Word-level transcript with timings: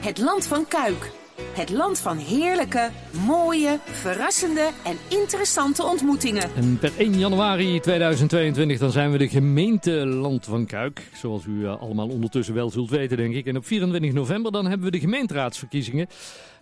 Het 0.00 0.18
land 0.18 0.46
van 0.46 0.68
Kuik. 0.68 1.19
Het 1.60 1.70
land 1.70 1.98
van 1.98 2.16
heerlijke, 2.16 2.90
mooie, 3.26 3.78
verrassende 3.84 4.70
en 4.84 4.96
interessante 5.08 5.84
ontmoetingen. 5.84 6.54
En 6.54 6.78
per 6.78 6.92
1 6.98 7.18
januari 7.18 7.80
2022 7.80 8.78
dan 8.78 8.90
zijn 8.90 9.10
we 9.10 9.18
de 9.18 9.28
gemeente 9.28 9.90
Land 10.06 10.44
van 10.44 10.66
Kuik. 10.66 11.10
Zoals 11.14 11.44
u 11.44 11.64
eh, 11.64 11.80
allemaal 11.80 12.08
ondertussen 12.08 12.54
wel 12.54 12.70
zult 12.70 12.90
weten, 12.90 13.16
denk 13.16 13.34
ik. 13.34 13.46
En 13.46 13.56
op 13.56 13.66
24 13.66 14.12
november 14.12 14.52
dan 14.52 14.66
hebben 14.66 14.86
we 14.86 14.92
de 14.92 15.00
gemeenteraadsverkiezingen. 15.00 16.06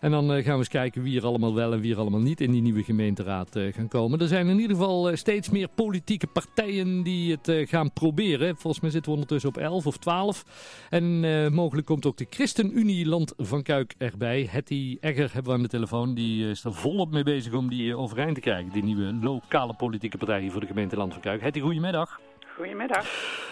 En 0.00 0.10
dan 0.10 0.32
eh, 0.32 0.44
gaan 0.44 0.52
we 0.52 0.58
eens 0.58 0.68
kijken 0.68 1.02
wie 1.02 1.18
er 1.18 1.26
allemaal 1.26 1.54
wel 1.54 1.72
en 1.72 1.80
wie 1.80 1.92
er 1.92 1.98
allemaal 2.00 2.20
niet 2.20 2.40
in 2.40 2.50
die 2.50 2.62
nieuwe 2.62 2.82
gemeenteraad 2.82 3.56
uh, 3.56 3.72
gaan 3.72 3.88
komen. 3.88 4.20
Er 4.20 4.28
zijn 4.28 4.48
in 4.48 4.58
ieder 4.58 4.76
geval 4.76 5.16
steeds 5.16 5.50
meer 5.50 5.68
politieke 5.74 6.26
partijen 6.26 7.02
die 7.02 7.38
het 7.40 7.68
gaan 7.68 7.92
proberen. 7.92 8.56
Volgens 8.56 8.82
mij 8.82 8.90
zitten 8.90 9.10
we 9.10 9.18
ondertussen 9.18 9.50
op 9.50 9.56
11 9.56 9.86
of 9.86 9.96
12. 9.96 10.44
En 10.90 11.20
mogelijk 11.54 11.86
komt 11.86 12.06
ook 12.06 12.16
de 12.16 12.26
ChristenUnie 12.30 13.06
Land 13.06 13.32
van 13.36 13.62
Kuik 13.62 13.94
erbij. 13.98 14.48
Hetty 14.50 14.87
Egger 15.00 15.32
hebben 15.32 15.52
we 15.52 15.58
aan 15.58 15.62
de 15.62 15.68
telefoon. 15.68 16.14
Die 16.14 16.50
is 16.50 16.64
er 16.64 16.72
volop 16.72 17.10
mee 17.10 17.22
bezig 17.22 17.54
om 17.54 17.68
die 17.68 17.96
overeind 17.96 18.34
te 18.34 18.40
krijgen. 18.40 18.72
Die 18.72 18.82
nieuwe 18.82 19.18
lokale 19.22 19.74
politieke 19.74 20.18
partij 20.18 20.40
hier 20.40 20.50
voor 20.50 20.60
de 20.60 20.66
gemeente 20.66 20.96
Land 20.96 21.12
van 21.12 21.22
Kuik. 21.22 21.40
Hetty, 21.40 21.60
goedemiddag. 21.60 22.20
Goedemiddag. 22.56 23.04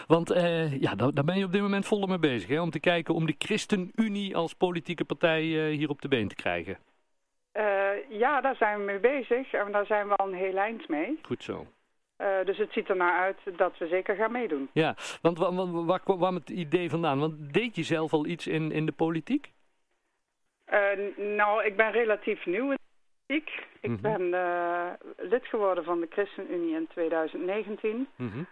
Want 0.07 0.33
uh, 0.33 0.81
ja, 0.81 0.95
daar, 0.95 1.15
daar, 1.15 1.25
ben 1.25 1.39
je 1.39 1.45
op 1.45 1.53
dit 1.53 1.61
moment 1.61 1.87
volop 1.87 2.09
mee 2.09 2.19
bezig. 2.19 2.49
Hè? 2.49 2.61
Om 2.61 2.71
te 2.71 2.81
kijken 2.81 3.15
om 3.15 3.27
de 3.27 3.35
ChristenUnie 3.39 4.37
als 4.37 4.55
politieke 4.55 5.05
partij 5.05 5.45
uh, 5.45 5.77
hier 5.77 5.89
op 5.89 6.03
de 6.03 6.09
been 6.09 6.29
te 6.29 6.35
krijgen. 6.35 6.79
Uh, 7.57 7.63
ja, 8.09 8.41
daar 8.41 8.57
zijn 8.57 8.79
we 8.79 8.85
mee 8.85 9.01
bezig. 9.01 9.53
En 9.53 9.73
daar 9.73 9.87
zijn 9.87 10.09
we 10.09 10.17
al 10.17 10.29
een 10.29 10.35
heel 10.35 10.57
eind 10.57 10.89
mee. 10.89 11.19
Goed 11.23 11.43
zo. 11.43 11.67
dus 12.45 12.59
het 12.59 12.73
ziet 12.73 12.89
er 12.89 12.97
naar 12.97 13.21
uit 13.21 13.57
dat 13.57 13.79
we 13.79 13.87
zeker 13.87 14.17
gaan 14.17 14.33
meedoen. 14.33 14.69
Ja, 14.73 14.97
want 15.23 15.39
waar, 15.39 15.85
waar 15.85 16.01
kwam 16.01 16.35
het 16.35 16.51
idee 16.51 16.91
vandaan? 16.91 17.19
Want 17.19 17.53
deed 17.53 17.77
je 17.77 17.83
zelf 17.83 18.13
al 18.13 18.27
iets 18.27 18.47
in, 18.47 18.73
in 18.73 18.87
de 18.87 18.93
politiek? 18.93 19.55
Nou, 21.17 21.65
ik 21.65 21.77
ben 21.77 21.91
relatief 21.91 22.47
nieuw 22.47 22.71
in 22.71 22.77
de 22.77 23.27
politiek. 23.27 23.67
Ik 23.81 23.91
mm 23.91 23.99
-hmm. 24.03 24.31
ben 24.31 24.99
lid 25.17 25.47
geworden 25.47 25.85
van 25.85 26.01
de 26.01 26.07
ChristenUnie 26.11 26.75
in 26.75 26.87
2019. 26.87 28.09
Mm 28.17 28.31
-hmm. 28.31 28.47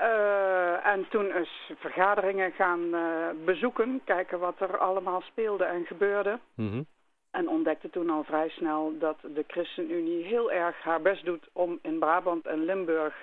Uh, 0.00 0.86
en 0.86 1.08
toen 1.08 1.30
eens 1.30 1.72
vergaderingen 1.76 2.52
gaan 2.52 2.80
uh, 2.80 3.28
bezoeken, 3.44 4.00
kijken 4.04 4.38
wat 4.38 4.60
er 4.60 4.78
allemaal 4.78 5.20
speelde 5.20 5.64
en 5.64 5.86
gebeurde. 5.86 6.38
Mm 6.54 6.70
-hmm. 6.70 6.86
En 7.30 7.48
ontdekte 7.48 7.90
toen 7.90 8.10
al 8.10 8.24
vrij 8.24 8.48
snel 8.48 8.98
dat 8.98 9.16
de 9.22 9.44
ChristenUnie 9.46 10.24
heel 10.24 10.52
erg 10.52 10.82
haar 10.82 11.02
best 11.02 11.24
doet 11.24 11.48
om 11.52 11.78
in 11.82 11.98
Brabant 11.98 12.46
en 12.46 12.64
Limburg 12.64 13.14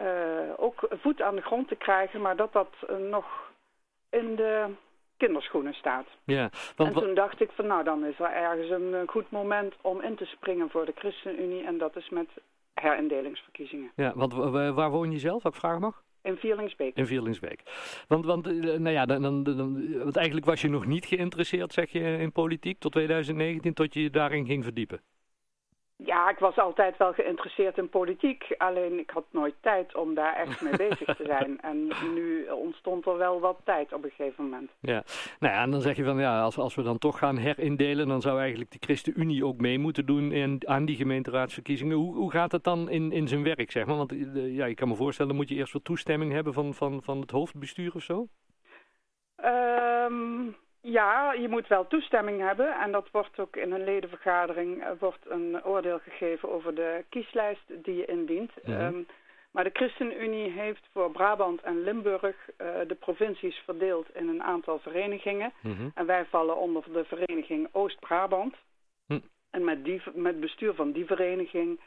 uh, 0.00 0.06
ook 0.56 0.88
voet 0.90 1.22
aan 1.22 1.34
de 1.34 1.42
grond 1.42 1.68
te 1.68 1.76
krijgen, 1.76 2.20
maar 2.20 2.36
dat 2.36 2.52
dat 2.52 2.74
nog 2.98 3.52
in 4.10 4.36
de 4.36 4.66
kinderschoenen 5.16 5.74
staat. 5.74 6.06
Ja, 6.24 6.50
want, 6.76 6.94
en 6.94 7.02
toen 7.02 7.14
dacht 7.14 7.40
ik 7.40 7.50
van 7.50 7.66
nou 7.66 7.84
dan 7.84 8.04
is 8.04 8.18
er 8.18 8.32
ergens 8.32 8.70
een 8.70 9.08
goed 9.08 9.30
moment 9.30 9.74
om 9.80 10.00
in 10.00 10.16
te 10.16 10.24
springen 10.24 10.70
voor 10.70 10.84
de 10.84 10.92
ChristenUnie 10.94 11.64
en 11.64 11.78
dat 11.78 11.96
is 11.96 12.08
met 12.08 12.28
herindelingsverkiezingen. 12.74 13.92
Ja, 13.96 14.12
want 14.14 14.32
waar 14.74 14.90
woon 14.90 15.10
je 15.10 15.18
zelf, 15.18 15.44
als 15.44 15.54
ik 15.54 15.60
vragen 15.60 15.80
mag? 15.80 16.04
In 16.22 16.36
Vierlingsbeek. 16.36 16.96
In 16.96 17.06
Vierlingsbeek. 17.06 17.62
Want, 18.08 18.24
want, 18.24 18.46
eh, 18.46 18.52
nou 18.52 18.90
ja, 18.90 19.06
dan, 19.06 19.22
dan, 19.22 19.42
dan, 19.42 19.98
want 19.98 20.16
eigenlijk 20.16 20.46
was 20.46 20.60
je 20.60 20.68
nog 20.68 20.86
niet 20.86 21.06
geïnteresseerd, 21.06 21.72
zeg 21.72 21.90
je, 21.90 22.00
in 22.00 22.32
politiek 22.32 22.78
tot 22.78 22.92
2019, 22.92 23.74
tot 23.74 23.94
je 23.94 24.02
je 24.02 24.10
daarin 24.10 24.46
ging 24.46 24.64
verdiepen. 24.64 25.00
Ja, 25.98 26.30
ik 26.30 26.38
was 26.38 26.58
altijd 26.58 26.96
wel 26.96 27.12
geïnteresseerd 27.12 27.78
in 27.78 27.88
politiek. 27.88 28.54
Alleen 28.58 28.98
ik 28.98 29.10
had 29.10 29.24
nooit 29.30 29.54
tijd 29.60 29.94
om 29.94 30.14
daar 30.14 30.34
echt 30.36 30.60
mee 30.60 30.76
bezig 30.76 31.16
te 31.16 31.24
zijn. 31.24 31.60
En 31.70 31.92
nu 32.14 32.48
ontstond 32.48 33.06
er 33.06 33.16
wel 33.16 33.40
wat 33.40 33.58
tijd 33.64 33.92
op 33.92 34.04
een 34.04 34.10
gegeven 34.10 34.44
moment. 34.44 34.70
Ja, 34.80 35.02
nou 35.38 35.54
ja, 35.54 35.62
en 35.62 35.70
dan 35.70 35.80
zeg 35.80 35.96
je 35.96 36.04
van 36.04 36.18
ja, 36.18 36.42
als, 36.42 36.58
als 36.58 36.74
we 36.74 36.82
dan 36.82 36.98
toch 36.98 37.18
gaan 37.18 37.38
herindelen... 37.38 38.08
dan 38.08 38.20
zou 38.20 38.40
eigenlijk 38.40 38.70
de 38.70 38.78
ChristenUnie 38.80 39.44
ook 39.44 39.60
mee 39.60 39.78
moeten 39.78 40.06
doen 40.06 40.32
in, 40.32 40.62
aan 40.64 40.84
die 40.84 40.96
gemeenteraadsverkiezingen. 40.96 41.96
Hoe, 41.96 42.14
hoe 42.14 42.30
gaat 42.30 42.52
het 42.52 42.64
dan 42.64 42.90
in, 42.90 43.12
in 43.12 43.28
zijn 43.28 43.42
werk, 43.42 43.70
zeg 43.70 43.86
maar? 43.86 43.96
Want 43.96 44.12
uh, 44.12 44.56
ja, 44.56 44.66
ik 44.66 44.76
kan 44.76 44.88
me 44.88 44.94
voorstellen, 44.94 45.36
moet 45.36 45.48
je 45.48 45.54
eerst 45.54 45.72
wat 45.72 45.84
toestemming 45.84 46.32
hebben 46.32 46.52
van, 46.52 46.74
van, 46.74 47.02
van 47.02 47.20
het 47.20 47.30
hoofdbestuur 47.30 47.94
of 47.94 48.02
zo? 48.02 48.26
Um... 49.44 50.56
Ja, 50.88 51.32
je 51.32 51.48
moet 51.48 51.68
wel 51.68 51.86
toestemming 51.86 52.40
hebben 52.40 52.80
en 52.80 52.92
dat 52.92 53.08
wordt 53.10 53.38
ook 53.38 53.56
in 53.56 53.72
een 53.72 53.84
ledenvergadering 53.84 54.82
uh, 54.82 54.90
wordt 54.98 55.30
een 55.30 55.64
oordeel 55.64 55.98
gegeven 55.98 56.50
over 56.50 56.74
de 56.74 57.04
kieslijst 57.08 57.84
die 57.84 57.96
je 57.96 58.04
indient. 58.04 58.52
-hmm. 58.64 58.80
um, 58.80 59.06
maar 59.50 59.64
de 59.64 59.70
ChristenUnie 59.72 60.50
heeft 60.50 60.88
voor 60.92 61.10
Brabant 61.10 61.60
en 61.62 61.82
Limburg 61.82 62.22
uh, 62.22 62.66
de 62.86 62.94
provincies 62.94 63.56
verdeeld 63.64 64.14
in 64.14 64.28
een 64.28 64.42
aantal 64.42 64.78
verenigingen. 64.78 65.52
Mm 65.60 65.76
-hmm. 65.76 65.90
En 65.94 66.06
wij 66.06 66.24
vallen 66.24 66.56
onder 66.56 66.92
de 66.92 67.04
vereniging 67.04 67.68
Oost-Brabant. 67.72 68.54
Mm. 69.06 69.22
En 69.50 69.64
met, 69.64 69.84
die, 69.84 70.02
met 70.14 70.40
bestuur 70.40 70.74
van 70.74 70.92
die 70.92 71.06
vereniging 71.06 71.80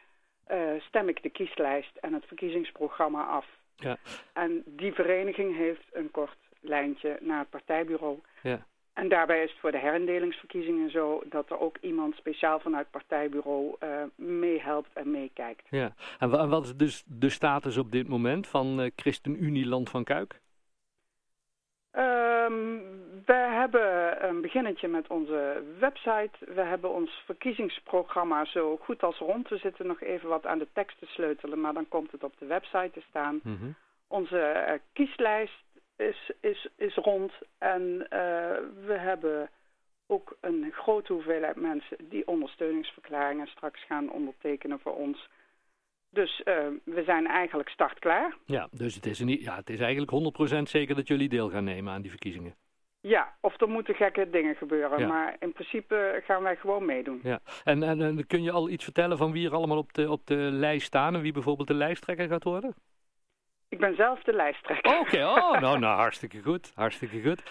uh, 0.51 0.57
stem 0.79 1.09
ik 1.09 1.23
de 1.23 1.29
kieslijst 1.29 1.97
en 1.97 2.13
het 2.13 2.25
verkiezingsprogramma 2.25 3.23
af. 3.23 3.45
Ja. 3.75 3.97
En 4.33 4.63
die 4.65 4.93
vereniging 4.93 5.55
heeft 5.55 5.85
een 5.91 6.11
kort 6.11 6.37
lijntje 6.59 7.17
naar 7.21 7.39
het 7.39 7.49
partijbureau. 7.49 8.19
Ja. 8.41 8.65
En 8.99 9.09
daarbij 9.09 9.43
is 9.43 9.51
het 9.51 9.59
voor 9.59 9.71
de 9.71 9.77
herindelingsverkiezingen 9.77 10.91
zo 10.91 11.23
dat 11.29 11.49
er 11.49 11.59
ook 11.59 11.77
iemand 11.81 12.15
speciaal 12.15 12.59
vanuit 12.59 12.87
het 12.91 12.91
partijbureau 12.91 13.75
uh, 13.83 13.89
meehelpt 14.15 14.89
en 14.93 15.11
meekijkt. 15.11 15.67
Ja, 15.69 15.93
en 16.19 16.49
wat 16.49 16.65
is 16.65 16.75
dus 16.75 17.03
de 17.07 17.29
status 17.29 17.77
op 17.77 17.91
dit 17.91 18.07
moment 18.07 18.47
van 18.47 18.81
uh, 18.81 18.89
ChristenUnie 18.95 19.67
Land 19.67 19.89
van 19.89 20.03
Kuik? 20.03 20.39
Um, 21.91 22.81
we 23.25 23.33
hebben 23.33 24.27
een 24.29 24.41
beginnetje 24.41 24.87
met 24.87 25.07
onze 25.07 25.63
website. 25.79 26.31
We 26.53 26.61
hebben 26.61 26.93
ons 26.93 27.23
verkiezingsprogramma 27.25 28.45
zo 28.45 28.77
goed 28.77 29.03
als 29.03 29.17
rond. 29.17 29.49
We 29.49 29.57
zitten 29.57 29.87
nog 29.87 30.01
even 30.01 30.29
wat 30.29 30.45
aan 30.45 30.59
de 30.59 30.67
tekst 30.73 30.99
te 30.99 31.05
sleutelen, 31.05 31.61
maar 31.61 31.73
dan 31.73 31.87
komt 31.87 32.11
het 32.11 32.23
op 32.23 32.33
de 32.39 32.45
website 32.45 32.91
te 32.93 33.01
staan. 33.09 33.39
Mm 33.43 33.57
-hmm. 33.59 33.75
Onze 34.07 34.65
uh, 34.67 34.73
kieslijst 34.93 35.63
is, 35.99 36.31
is, 36.39 36.67
is 36.75 36.95
rond. 36.95 37.31
En 37.57 37.81
uh, 37.81 38.09
we 38.85 38.95
hebben 38.97 39.49
ook 40.07 40.37
een 40.41 40.71
grote 40.71 41.13
hoeveelheid 41.13 41.55
mensen 41.55 41.97
die 42.09 42.27
ondersteuningsverklaringen 42.27 43.47
straks 43.47 43.85
gaan 43.85 44.11
ondertekenen 44.11 44.79
voor 44.79 44.95
ons. 44.95 45.27
Dus 46.09 46.41
uh, 46.45 46.55
we 46.83 47.03
zijn 47.03 47.27
eigenlijk 47.27 47.69
startklaar. 47.69 48.37
Ja, 48.45 48.67
dus 48.71 48.95
het 48.95 49.05
is, 49.05 49.19
niet, 49.19 49.43
ja, 49.43 49.55
het 49.55 49.69
is 49.69 49.79
eigenlijk 49.79 50.11
100% 50.57 50.61
zeker 50.61 50.95
dat 50.95 51.07
jullie 51.07 51.29
deel 51.29 51.49
gaan 51.49 51.63
nemen 51.63 51.93
aan 51.93 52.01
die 52.01 52.09
verkiezingen. 52.09 52.55
Ja, 53.01 53.35
of 53.41 53.61
er 53.61 53.69
moeten 53.69 53.95
gekke 53.95 54.29
dingen 54.29 54.55
gebeuren. 54.55 54.99
Ja. 54.99 55.07
Maar 55.07 55.35
in 55.39 55.51
principe 55.51 56.21
gaan 56.25 56.43
wij 56.43 56.55
gewoon 56.55 56.85
meedoen. 56.85 57.19
Ja. 57.23 57.39
En, 57.63 57.83
en, 57.83 58.01
en 58.01 58.27
kun 58.27 58.43
je 58.43 58.51
al 58.51 58.69
iets 58.69 58.83
vertellen 58.83 59.17
van 59.17 59.31
wie 59.31 59.47
er 59.47 59.53
allemaal 59.53 59.77
op 59.77 59.93
de, 59.93 60.11
op 60.11 60.27
de 60.27 60.35
lijst 60.35 60.85
staan... 60.85 61.15
en 61.15 61.21
wie 61.21 61.33
bijvoorbeeld 61.33 61.67
de 61.67 61.73
lijsttrekker 61.73 62.27
gaat 62.27 62.43
worden? 62.43 62.75
Ik 63.69 63.79
ben 63.79 63.95
zelf 63.95 64.23
de 64.23 64.33
lijsttrekker. 64.33 64.99
Oké, 64.99 64.99
okay, 64.99 65.23
oh, 65.23 65.61
nou, 65.61 65.79
nou, 65.79 65.97
hartstikke 66.03 66.41
goed, 66.41 66.71
hartstikke 66.75 67.21
goed. 67.21 67.43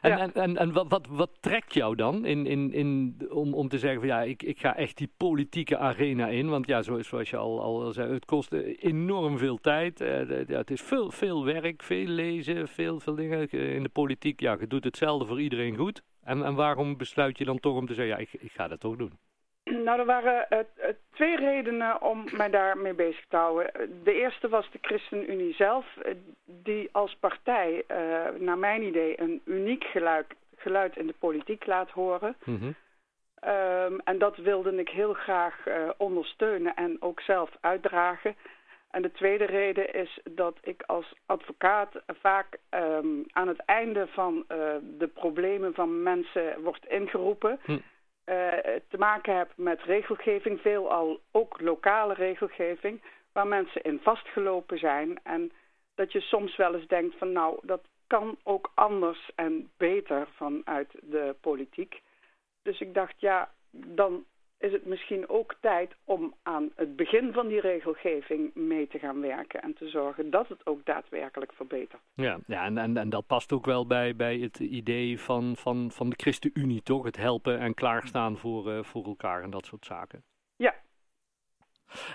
En, 0.00 0.10
ja. 0.10 0.18
en, 0.18 0.32
en, 0.32 0.56
en 0.56 0.72
wat, 0.72 0.86
wat, 0.88 1.06
wat 1.10 1.30
trekt 1.40 1.74
jou 1.74 1.94
dan 1.94 2.24
in, 2.24 2.46
in, 2.46 2.72
in, 2.72 3.16
om, 3.30 3.54
om 3.54 3.68
te 3.68 3.78
zeggen 3.78 4.00
van 4.00 4.08
ja, 4.08 4.22
ik, 4.22 4.42
ik 4.42 4.58
ga 4.58 4.76
echt 4.76 4.96
die 4.96 5.10
politieke 5.16 5.78
arena 5.78 6.26
in? 6.26 6.48
Want 6.48 6.66
ja, 6.66 6.82
zoals, 6.82 7.08
zoals 7.08 7.30
je 7.30 7.36
al, 7.36 7.62
al 7.62 7.92
zei, 7.92 8.12
het 8.12 8.24
kost 8.24 8.52
enorm 8.78 9.38
veel 9.38 9.58
tijd. 9.58 10.00
Uh, 10.00 10.46
ja, 10.46 10.56
het 10.56 10.70
is 10.70 10.82
veel, 10.82 11.10
veel 11.10 11.44
werk, 11.44 11.82
veel 11.82 12.06
lezen, 12.06 12.68
veel, 12.68 13.00
veel 13.00 13.14
dingen. 13.14 13.50
In 13.50 13.82
de 13.82 13.88
politiek, 13.88 14.40
ja, 14.40 14.56
je 14.60 14.66
doet 14.66 14.84
hetzelfde 14.84 15.26
voor 15.26 15.40
iedereen 15.40 15.76
goed. 15.76 16.02
En, 16.22 16.44
en 16.44 16.54
waarom 16.54 16.96
besluit 16.96 17.38
je 17.38 17.44
dan 17.44 17.60
toch 17.60 17.76
om 17.76 17.86
te 17.86 17.94
zeggen, 17.94 18.14
ja, 18.14 18.20
ik, 18.20 18.32
ik 18.32 18.52
ga 18.52 18.68
dat 18.68 18.80
toch 18.80 18.96
doen? 18.96 19.12
Nou, 19.82 19.98
er 19.98 20.04
waren 20.04 20.46
uh, 20.50 20.58
twee 21.12 21.36
redenen 21.36 22.02
om 22.02 22.24
mij 22.36 22.50
daarmee 22.50 22.94
bezig 22.94 23.24
te 23.28 23.36
houden. 23.36 23.90
De 24.04 24.12
eerste 24.12 24.48
was 24.48 24.70
de 24.70 24.78
ChristenUnie 24.80 25.54
zelf, 25.54 25.86
uh, 25.96 26.12
die 26.44 26.88
als 26.92 27.16
partij, 27.20 27.84
uh, 27.88 27.96
naar 28.38 28.58
mijn 28.58 28.82
idee, 28.82 29.20
een 29.20 29.40
uniek 29.44 29.84
geluid, 29.84 30.26
geluid 30.56 30.96
in 30.96 31.06
de 31.06 31.14
politiek 31.18 31.66
laat 31.66 31.90
horen. 31.90 32.36
Mm 32.44 32.58
-hmm. 32.58 32.74
um, 33.52 34.00
en 34.04 34.18
dat 34.18 34.36
wilde 34.36 34.74
ik 34.74 34.88
heel 34.88 35.12
graag 35.12 35.64
ondersteunen 35.96 36.74
en 36.74 36.96
ook 37.00 37.20
zelf 37.20 37.50
uitdragen. 37.60 38.36
En 38.90 39.02
de 39.02 39.12
tweede 39.12 39.44
reden 39.44 39.94
is 39.94 40.20
dat 40.30 40.58
ik 40.60 40.82
als 40.86 41.14
advocaat 41.26 42.02
vaak 42.06 42.58
um, 42.70 43.24
aan 43.32 43.48
het 43.48 43.62
einde 43.64 44.06
van 44.06 44.44
de 44.98 45.10
problemen 45.14 45.74
van 45.74 46.02
mensen 46.02 46.62
wordt 46.62 46.86
ingeroepen... 46.86 47.60
Mm 47.66 47.74
uh, 47.76 47.82
te 48.88 48.98
maken 48.98 49.36
heb 49.36 49.52
met 49.56 49.82
regelgeving, 49.82 50.60
veelal 50.60 51.20
ook 51.30 51.60
lokale 51.60 52.14
regelgeving, 52.14 53.02
waar 53.32 53.46
mensen 53.46 53.82
in 53.82 54.00
vastgelopen 54.02 54.78
zijn. 54.78 55.20
En 55.22 55.52
dat 55.94 56.12
je 56.12 56.20
soms 56.20 56.56
wel 56.56 56.74
eens 56.74 56.86
denkt 56.86 57.18
van 57.18 57.32
nou, 57.32 57.58
dat 57.62 57.82
kan 58.06 58.38
ook 58.42 58.70
anders 58.74 59.30
en 59.34 59.70
beter 59.76 60.28
vanuit 60.36 60.90
de 61.02 61.34
politiek. 61.40 62.02
Dus 62.62 62.80
ik 62.80 62.94
dacht 62.94 63.14
ja, 63.20 63.50
dan 63.70 64.24
is 64.58 64.72
het 64.72 64.86
misschien 64.86 65.28
ook 65.28 65.54
tijd 65.60 65.94
om 66.04 66.34
aan 66.42 66.70
het 66.74 66.96
begin 66.96 67.32
van 67.32 67.48
die 67.48 67.60
regelgeving 67.60 68.54
mee 68.54 68.86
te 68.86 68.98
gaan 68.98 69.20
werken 69.20 69.62
en 69.62 69.74
te 69.74 69.88
zorgen 69.88 70.30
dat 70.30 70.48
het 70.48 70.66
ook 70.66 70.84
daadwerkelijk 70.84 71.52
verbetert. 71.52 72.02
Ja, 72.14 72.38
ja 72.46 72.64
en, 72.64 72.78
en, 72.78 72.96
en 72.96 73.08
dat 73.08 73.26
past 73.26 73.52
ook 73.52 73.66
wel 73.66 73.86
bij, 73.86 74.16
bij 74.16 74.38
het 74.38 74.58
idee 74.58 75.20
van, 75.20 75.56
van, 75.56 75.90
van 75.90 76.08
de 76.10 76.16
ChristenUnie, 76.16 76.82
toch? 76.82 77.04
Het 77.04 77.16
helpen 77.16 77.58
en 77.58 77.74
klaarstaan 77.74 78.36
voor, 78.36 78.68
uh, 78.68 78.82
voor 78.82 79.04
elkaar 79.04 79.42
en 79.42 79.50
dat 79.50 79.66
soort 79.66 79.84
zaken. 79.84 80.24
Ja. 80.56 80.74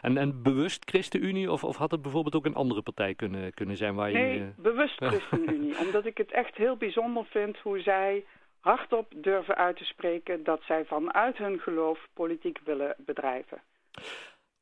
En, 0.02 0.18
en 0.18 0.44
bewust 0.44 0.90
ChristenUnie 0.90 1.52
of, 1.52 1.64
of 1.64 1.78
had 1.78 1.92
het 1.92 2.02
bijvoorbeeld 2.02 2.36
ook 2.36 2.46
een 2.46 2.56
andere 2.56 2.82
partij 2.82 3.16
kunnen, 3.16 3.54
kunnen 3.54 3.78
zijn 3.78 3.96
waar 3.96 4.12
je... 4.12 4.18
Nee, 4.18 4.40
uh... 4.40 4.48
bewust 4.58 4.98
ChristenUnie. 5.04 5.80
omdat 5.80 6.06
ik 6.06 6.18
het 6.18 6.32
echt 6.32 6.56
heel 6.56 6.78
bijzonder 6.78 7.26
vind 7.26 7.58
hoe 7.58 7.80
zij 7.80 8.26
hardop 8.62 9.14
durven 9.16 9.56
uit 9.56 9.78
te 9.78 9.86
spreken 9.86 10.44
dat 10.44 10.62
zij 10.64 10.86
vanuit 10.86 11.38
hun 11.38 11.60
geloof 11.60 12.08
politiek 12.14 12.60
willen 12.66 12.96
bedrijven. 12.98 13.62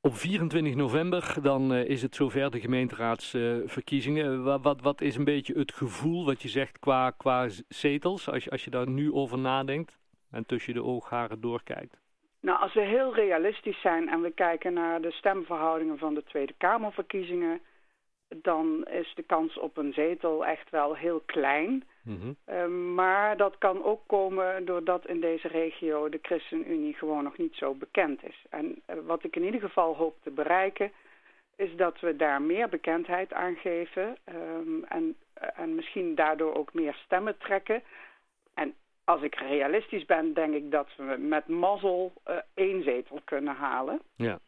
Op 0.02 0.16
24 0.16 0.76
november 0.76 1.36
dan 1.42 1.74
uh, 1.74 1.90
is 1.90 2.02
het 2.02 2.16
zover 2.16 2.52
de 2.52 2.60
gemeenteraadsverkiezingen. 2.60 4.44
Wat, 4.44 4.62
wat, 4.62 4.82
wat, 4.82 5.02
is 5.02 5.16
een 5.16 5.24
beetje 5.24 5.54
het 5.54 5.74
gevoel 5.74 6.26
wat 6.26 6.42
je 6.42 6.50
zegt 6.50 6.80
qua, 6.80 7.10
qua 7.10 7.48
zetels, 7.68 8.30
als 8.30 8.44
je, 8.44 8.50
als 8.50 8.64
je 8.64 8.70
daar 8.70 8.90
nu 8.90 9.12
over 9.14 9.38
nadenkt 9.38 10.00
en 10.32 10.46
tussen 10.46 10.74
de 10.74 10.84
oogharen 10.84 11.42
doorkijkt? 11.42 12.00
Nou, 12.42 12.60
als 12.60 12.74
we 12.74 12.82
heel 12.82 13.16
realistisch 13.16 13.82
zijn 13.82 14.10
en 14.10 14.22
we 14.22 14.32
kijken 14.32 14.74
naar 14.74 15.02
de 15.02 15.12
stemverhoudingen 15.12 15.98
van 15.98 16.14
de 16.14 16.24
Tweede 16.24 16.54
Kamerverkiezingen, 16.58 17.62
dan 18.36 18.86
is 18.86 19.14
de 19.16 19.24
kans 19.24 19.58
op 19.58 19.78
een 19.78 19.94
zetel 19.94 20.46
echt 20.46 20.70
wel 20.70 20.96
heel 20.96 21.22
klein. 21.26 21.84
Mm 22.04 22.38
maar 22.94 23.38
dat 23.38 23.58
kan 23.58 23.84
ook 23.84 24.02
komen 24.08 24.66
doordat 24.66 25.08
in 25.08 25.20
deze 25.20 25.48
regio 25.48 26.10
de 26.10 26.20
ChristenUnie 26.22 26.94
gewoon 26.94 27.24
nog 27.24 27.38
niet 27.38 27.56
zo 27.56 27.74
bekend 27.74 28.24
is. 28.24 28.46
En 28.50 28.82
uh, 28.90 28.96
wat 29.06 29.24
ik 29.24 29.36
in 29.36 29.44
ieder 29.44 29.60
geval 29.60 29.96
hoop 29.96 30.16
te 30.24 30.32
bereiken, 30.32 30.92
is 31.56 31.76
dat 31.76 32.00
we 32.00 32.16
daar 32.16 32.42
meer 32.42 32.70
bekendheid 32.70 33.34
aan 33.34 33.56
geven 33.56 34.18
um, 34.34 34.84
en, 34.84 35.16
en 35.34 35.76
misschien 35.76 36.16
daardoor 36.16 36.56
ook 36.56 36.74
meer 36.74 36.94
stemmen 36.94 37.38
trekken. 37.38 37.84
En 38.54 38.74
als 39.04 39.22
ik 39.22 39.36
realistisch 39.36 40.06
ben, 40.06 40.34
denk 40.34 40.54
ik 40.54 40.72
dat 40.72 40.88
we 40.98 41.16
met 41.20 41.48
mazzel 41.48 42.14
uh, 42.28 42.36
één 42.54 42.84
zetel 42.84 43.22
kunnen 43.26 43.56
halen. 43.56 44.02
Ja. 44.16 44.40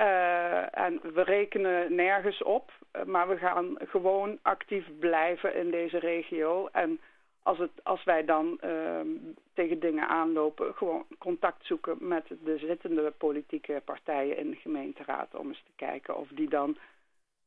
Uh, 0.00 0.78
en 0.78 1.00
we 1.14 1.22
rekenen 1.22 1.94
nergens 1.94 2.42
op, 2.42 2.72
uh, 2.96 3.02
maar 3.04 3.28
we 3.28 3.36
gaan 3.36 3.76
gewoon 3.78 4.38
actief 4.42 4.86
blijven 4.98 5.54
in 5.54 5.70
deze 5.70 5.98
regio. 5.98 6.68
En 6.72 7.00
als, 7.42 7.58
het, 7.58 7.70
als 7.82 8.04
wij 8.04 8.24
dan 8.24 8.60
uh, 8.64 9.00
tegen 9.54 9.80
dingen 9.80 10.08
aanlopen, 10.08 10.74
gewoon 10.74 11.04
contact 11.18 11.66
zoeken 11.66 11.96
met 12.00 12.24
de 12.44 12.58
zittende 12.58 13.12
politieke 13.18 13.82
partijen 13.84 14.36
in 14.36 14.50
de 14.50 14.56
gemeenteraad. 14.56 15.34
Om 15.34 15.48
eens 15.48 15.62
te 15.64 15.70
kijken 15.76 16.16
of 16.16 16.28
die 16.28 16.48
dan 16.48 16.76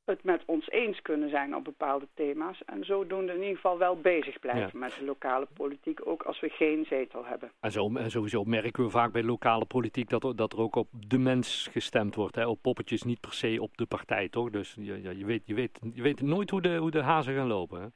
het 0.05 0.23
met 0.23 0.43
ons 0.45 0.69
eens 0.69 1.01
kunnen 1.01 1.29
zijn 1.29 1.55
op 1.55 1.63
bepaalde 1.63 2.07
thema's. 2.13 2.61
En 2.65 2.85
zodoende 2.85 3.33
in 3.33 3.39
ieder 3.39 3.55
geval 3.55 3.77
wel 3.77 4.01
bezig 4.01 4.39
blijven 4.39 4.79
met 4.79 4.95
de 4.99 5.05
lokale 5.05 5.47
politiek, 5.53 6.07
ook 6.07 6.23
als 6.23 6.39
we 6.39 6.49
geen 6.49 6.85
zetel 6.85 7.25
hebben. 7.25 7.51
En, 7.59 7.71
zo, 7.71 7.95
en 7.95 8.11
sowieso 8.11 8.43
merken 8.43 8.83
we 8.83 8.89
vaak 8.89 9.11
bij 9.11 9.23
lokale 9.23 9.65
politiek 9.65 10.09
dat, 10.09 10.33
dat 10.35 10.53
er 10.53 10.59
ook 10.59 10.75
op 10.75 10.87
de 11.07 11.17
mens 11.17 11.67
gestemd 11.71 12.15
wordt. 12.15 12.35
Hè? 12.35 12.47
Op 12.47 12.61
poppetjes, 12.61 13.03
niet 13.03 13.19
per 13.19 13.33
se 13.33 13.61
op 13.61 13.77
de 13.77 13.85
partij, 13.85 14.29
toch? 14.29 14.49
Dus 14.49 14.75
je, 14.79 15.01
ja, 15.01 15.09
je, 15.09 15.25
weet, 15.25 15.41
je, 15.45 15.53
weet, 15.53 15.79
je 15.93 16.01
weet 16.01 16.21
nooit 16.21 16.49
hoe 16.49 16.61
de, 16.61 16.77
hoe 16.77 16.91
de 16.91 17.01
hazen 17.01 17.35
gaan 17.35 17.47
lopen, 17.47 17.81
hè? 17.81 17.87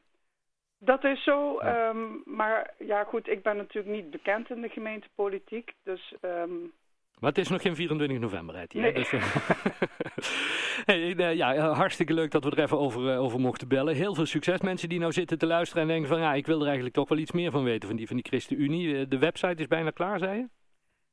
Dat 0.81 1.03
is 1.03 1.23
zo, 1.23 1.57
ja. 1.61 1.89
Um, 1.89 2.21
maar 2.25 2.73
ja 2.77 3.03
goed, 3.03 3.27
ik 3.27 3.43
ben 3.43 3.57
natuurlijk 3.57 3.95
niet 3.95 4.09
bekend 4.09 4.49
in 4.49 4.61
de 4.61 4.69
gemeentepolitiek, 4.69 5.73
dus... 5.83 6.13
Um, 6.21 6.71
maar 7.19 7.29
het 7.29 7.39
is 7.39 7.49
nog 7.49 7.61
geen 7.61 7.75
24 7.75 8.19
november, 8.19 8.55
hè? 8.55 8.63
Nee. 8.69 8.93
Dus, 8.93 9.11
hey, 10.85 11.15
uh, 11.15 11.33
ja, 11.33 11.73
hartstikke 11.73 12.13
leuk 12.13 12.31
dat 12.31 12.43
we 12.43 12.51
er 12.51 12.59
even 12.59 12.79
over, 12.79 13.01
uh, 13.13 13.21
over 13.21 13.39
mochten 13.39 13.67
bellen. 13.67 13.95
Heel 13.95 14.15
veel 14.15 14.25
succes 14.25 14.61
mensen 14.61 14.89
die 14.89 14.99
nou 14.99 15.11
zitten 15.11 15.37
te 15.37 15.45
luisteren 15.45 15.81
en 15.81 15.87
denken 15.87 16.07
van... 16.07 16.19
ja, 16.19 16.33
ik 16.33 16.45
wil 16.45 16.59
er 16.59 16.65
eigenlijk 16.65 16.95
toch 16.95 17.09
wel 17.09 17.17
iets 17.17 17.31
meer 17.31 17.51
van 17.51 17.63
weten 17.63 17.87
van 17.87 17.97
die, 17.97 18.07
van 18.07 18.15
die 18.15 18.25
ChristenUnie. 18.25 18.87
Uh, 18.87 19.05
de 19.09 19.17
website 19.17 19.61
is 19.61 19.67
bijna 19.67 19.89
klaar, 19.89 20.19
zei 20.19 20.37
je? 20.37 20.47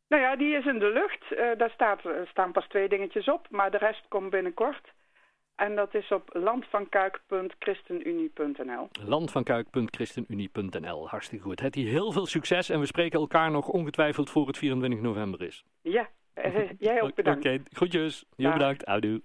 Nou 0.09 0.23
ja, 0.23 0.37
die 0.37 0.57
is 0.57 0.67
in 0.67 0.79
de 0.79 0.93
lucht. 0.93 1.59
daar 1.59 1.71
staat, 1.71 2.01
staan 2.29 2.53
pas 2.53 2.67
twee 2.69 2.89
dingetjes 2.89 3.29
op, 3.29 3.47
maar 3.51 3.71
de 3.71 3.79
rest 3.79 4.09
komt 4.09 4.31
binnenkort. 4.31 4.93
En 5.57 5.77
dat 5.77 5.95
is 5.95 6.13
op 6.13 6.31
landvankuik.christenunie.nl. 6.33 8.89
Landvankuik.christenunie.nl. 9.05 11.09
Hartstikke 11.09 11.45
goed. 11.45 11.61
Het 11.61 11.75
hier 11.75 11.91
heel 11.91 12.13
veel 12.13 12.27
succes 12.27 12.71
en 12.71 12.81
we 12.81 12.87
spreken 12.87 13.21
elkaar 13.21 13.51
nog 13.51 13.69
ongetwijfeld 13.69 14.31
voor 14.31 14.47
het 14.47 14.59
24 14.59 15.01
november 15.01 15.43
is. 15.43 15.65
Ja, 15.83 16.09
uh, 16.35 16.71
jij 16.79 17.03
ook 17.03 17.15
bedankt. 17.15 17.45
Oké, 17.45 17.55
okay, 17.55 17.67
groetjes. 17.73 18.25
Heel 18.37 18.53
bedankt. 18.53 18.85
Houdoe. 18.85 19.23